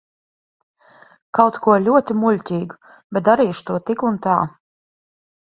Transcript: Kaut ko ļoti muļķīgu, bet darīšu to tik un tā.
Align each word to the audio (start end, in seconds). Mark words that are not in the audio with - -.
Kaut 1.39 1.59
ko 1.67 1.75
ļoti 1.83 2.17
muļķīgu, 2.23 2.79
bet 3.19 3.29
darīšu 3.29 3.67
to 3.71 3.79
tik 3.91 4.07
un 4.11 4.21
tā. 4.25 4.39